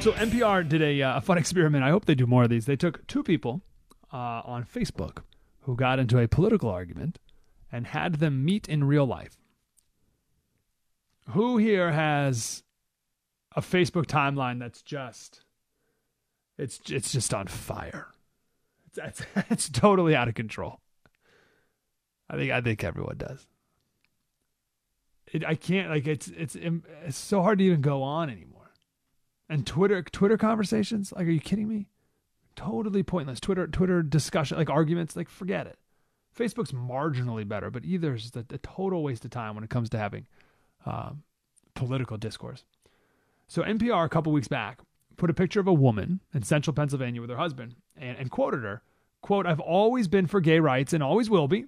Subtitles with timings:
[0.00, 1.82] So NPR did a, uh, a fun experiment.
[1.82, 2.66] I hope they do more of these.
[2.66, 3.62] They took two people
[4.12, 5.22] uh, on Facebook
[5.62, 7.18] who got into a political argument
[7.72, 9.36] and had them meet in real life.
[11.30, 12.62] Who here has
[13.56, 15.42] a Facebook timeline that's just
[16.56, 18.08] it's it's just on fire?
[18.86, 20.80] It's it's, it's totally out of control.
[22.30, 23.46] I think I think everyone does.
[25.26, 28.57] It, I can't like it's it's it's so hard to even go on anymore
[29.48, 31.12] and Twitter Twitter conversations.
[31.12, 31.86] Like, are you kidding me?
[32.56, 33.40] Totally pointless.
[33.40, 35.78] Twitter Twitter discussion, like arguments, like forget it.
[36.36, 39.90] Facebook's marginally better, but either is a, a total waste of time when it comes
[39.90, 40.26] to having
[40.86, 41.22] um,
[41.74, 42.64] political discourse.
[43.48, 44.80] So NPR a couple weeks back
[45.16, 48.62] put a picture of a woman in central Pennsylvania with her husband and, and quoted
[48.62, 48.82] her,
[49.20, 51.66] quote, I've always been for gay rights and always will be.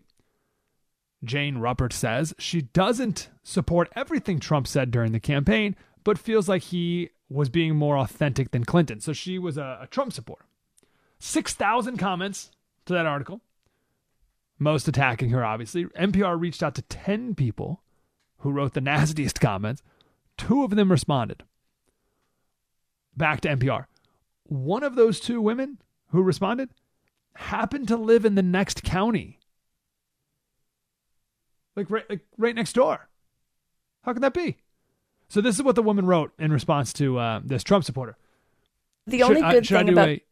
[1.22, 6.62] Jane Ruppert says she doesn't support everything Trump said during the campaign, but feels like
[6.62, 9.00] he was being more authentic than Clinton.
[9.00, 10.44] So she was a, a Trump supporter.
[11.20, 12.50] 6,000 comments
[12.86, 13.40] to that article,
[14.58, 15.84] most attacking her, obviously.
[15.84, 17.82] NPR reached out to 10 people
[18.38, 19.82] who wrote the nastiest comments.
[20.36, 21.44] Two of them responded.
[23.16, 23.86] Back to NPR.
[24.44, 25.78] One of those two women
[26.08, 26.70] who responded
[27.36, 29.38] happened to live in the next county.
[31.76, 33.08] Like right, like right next door.
[34.02, 34.56] How can that be?
[35.30, 38.16] So this is what the woman wrote in response to uh, this Trump supporter.
[39.06, 40.22] The should, only good thing about a,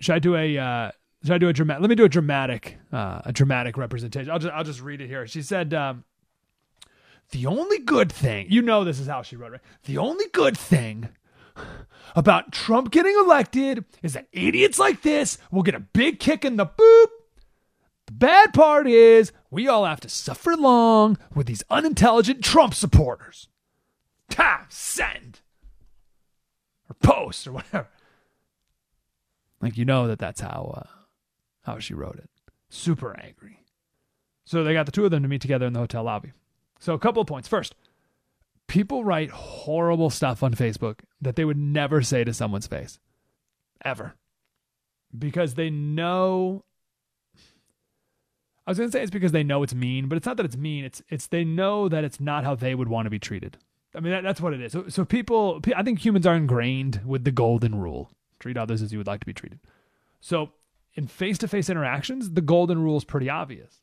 [0.00, 0.90] should I do a uh,
[1.22, 1.80] should I do a dramatic?
[1.80, 4.32] Let me do a dramatic uh, a dramatic representation.
[4.32, 5.28] I'll just I'll just read it here.
[5.28, 6.02] She said, um,
[7.30, 9.60] "The only good thing, you know, this is how she wrote it.
[9.84, 11.08] The only good thing."
[12.16, 16.56] About Trump getting elected is that idiots like this will get a big kick in
[16.56, 17.06] the boop
[18.06, 23.48] the bad part is we all have to suffer long with these unintelligent Trump supporters
[24.32, 25.40] tap, send,
[26.88, 27.88] or post, or whatever.
[29.60, 30.90] Like you know that that's how uh,
[31.62, 32.30] how she wrote it.
[32.68, 33.60] Super angry.
[34.44, 36.32] So they got the two of them to meet together in the hotel lobby.
[36.80, 37.46] So a couple of points.
[37.46, 37.74] First,
[38.66, 42.98] people write horrible stuff on Facebook that they would never say to someone's face,
[43.84, 44.14] ever,
[45.16, 46.64] because they know.
[48.66, 50.56] I was gonna say it's because they know it's mean, but it's not that it's
[50.56, 50.84] mean.
[50.84, 53.58] It's it's they know that it's not how they would want to be treated.
[53.94, 54.72] I mean, that, that's what it is.
[54.72, 58.10] So, so people, I think humans are ingrained with the golden rule
[58.40, 59.60] treat others as you would like to be treated.
[60.20, 60.52] So,
[60.94, 63.80] in face to face interactions, the golden rule is pretty obvious.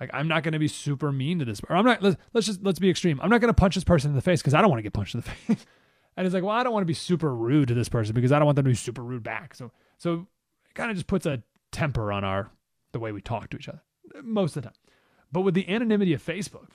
[0.00, 2.46] Like, I'm not going to be super mean to this, or I'm not, let's, let's
[2.46, 3.20] just, let's be extreme.
[3.20, 4.82] I'm not going to punch this person in the face because I don't want to
[4.82, 5.66] get punched in the face.
[6.16, 8.32] and it's like, well, I don't want to be super rude to this person because
[8.32, 9.54] I don't want them to be super rude back.
[9.54, 10.26] So, so
[10.68, 12.50] it kind of just puts a temper on our,
[12.92, 13.82] the way we talk to each other
[14.22, 14.78] most of the time.
[15.30, 16.68] But with the anonymity of Facebook,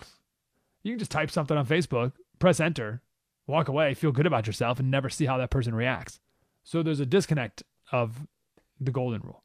[0.88, 3.02] you can just type something on Facebook, press enter,
[3.46, 6.20] walk away, feel good about yourself, and never see how that person reacts.
[6.64, 8.28] So there's a disconnect of
[8.80, 9.44] the golden rule.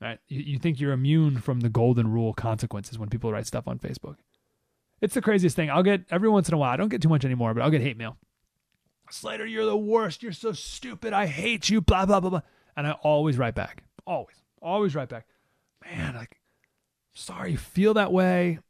[0.00, 0.18] Right?
[0.28, 3.78] You, you think you're immune from the golden rule consequences when people write stuff on
[3.78, 4.16] Facebook.
[5.00, 5.70] It's the craziest thing.
[5.70, 7.70] I'll get every once in a while, I don't get too much anymore, but I'll
[7.70, 8.16] get hate mail.
[9.10, 10.22] Slater, you're the worst.
[10.22, 11.12] You're so stupid.
[11.12, 11.80] I hate you.
[11.80, 12.42] Blah, blah, blah, blah.
[12.76, 13.82] And I always write back.
[14.06, 14.36] Always.
[14.62, 15.26] Always write back.
[15.84, 16.38] Man, like,
[17.12, 18.60] sorry you feel that way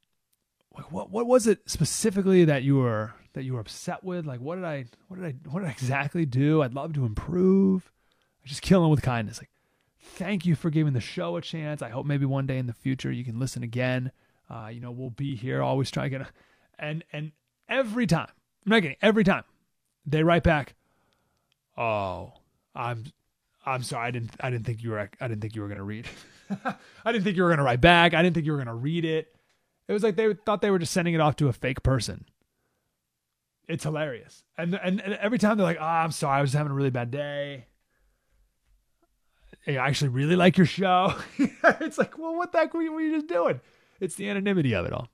[0.91, 4.27] what what was it specifically that you were that you were upset with?
[4.27, 6.62] Like what did I what did I what did I exactly do?
[6.62, 7.91] I'd love to improve.
[8.44, 9.38] I just kill him with kindness.
[9.38, 9.50] Like
[10.03, 11.82] thank you for giving the show a chance.
[11.82, 14.12] I hope maybe one day in the future you can listen again.
[14.49, 16.27] Uh, you know, we'll be here always trying to get
[16.79, 17.33] and and
[17.69, 18.29] every time,
[18.67, 19.44] I'm not kidding, every time
[20.06, 20.75] they write back,
[21.76, 22.33] "Oh,
[22.75, 23.05] I'm
[23.65, 24.09] I'm sorry.
[24.09, 26.09] I didn't I didn't think you were I didn't think you were going to read.
[27.05, 28.15] I didn't think you were going to write back.
[28.15, 29.35] I didn't think you were going to read it."
[29.90, 32.25] It was like they thought they were just sending it off to a fake person.
[33.66, 34.44] It's hilarious.
[34.56, 36.90] And and, and every time they're like, "Oh, I'm sorry, I was having a really
[36.90, 37.66] bad day."
[39.66, 41.14] I actually really like your show.
[41.38, 43.60] it's like, well, what the heck were you, were you just doing?
[43.98, 45.08] It's the anonymity of it all.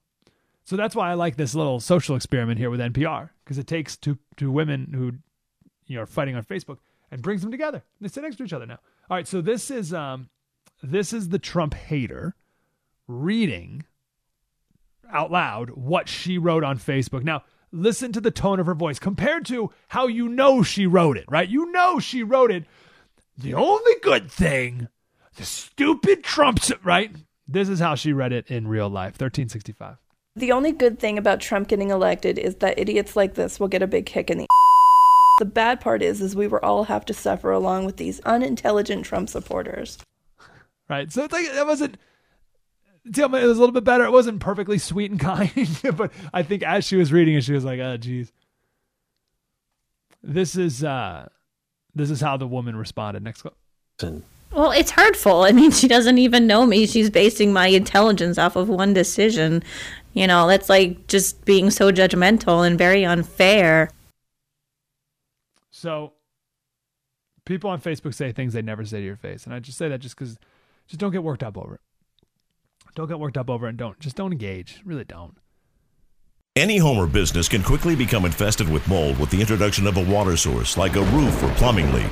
[0.63, 3.97] So that's why I like this little social experiment here with NPR because it takes
[3.97, 5.13] two two women who
[5.87, 6.77] you know are fighting on Facebook
[7.09, 7.83] and brings them together.
[7.99, 8.77] They sit next to each other now.
[9.09, 10.29] All right, so this is um
[10.83, 12.35] this is the Trump hater
[13.07, 13.83] reading
[15.11, 17.23] out loud what she wrote on Facebook.
[17.23, 21.17] Now, listen to the tone of her voice compared to how you know she wrote
[21.17, 21.49] it, right?
[21.49, 22.65] You know she wrote it.
[23.37, 24.87] The only good thing,
[25.35, 27.11] the stupid Trump's, right?
[27.47, 29.97] This is how she read it in real life, 1365.
[30.35, 33.81] The only good thing about Trump getting elected is that idiots like this will get
[33.81, 34.47] a big kick in the
[35.39, 39.05] The bad part is is we will all have to suffer along with these unintelligent
[39.05, 39.99] Trump supporters.
[40.89, 41.11] Right.
[41.11, 41.97] So it's like it wasn't
[43.13, 44.05] tell me it was a little bit better.
[44.05, 45.51] It wasn't perfectly sweet and kind,
[45.95, 48.31] but I think as she was reading it, she was like, "Oh, geez."
[50.23, 51.29] This is uh,
[51.95, 53.23] this is how the woman responded.
[53.23, 53.55] Next clip.
[54.51, 55.43] Well, it's hurtful.
[55.43, 56.85] I mean, she doesn't even know me.
[56.85, 59.63] She's basing my intelligence off of one decision.
[60.13, 63.89] You know, that's like just being so judgmental and very unfair.
[65.69, 66.13] So,
[67.45, 69.89] people on Facebook say things they never say to your face, and I just say
[69.89, 70.37] that just because,
[70.87, 71.81] just don't get worked up over it.
[72.97, 74.81] Don't get worked up over it, and don't just don't engage.
[74.83, 75.37] Really don't.
[76.55, 80.03] Any home or business can quickly become infested with mold with the introduction of a
[80.03, 82.11] water source, like a roof or plumbing leak.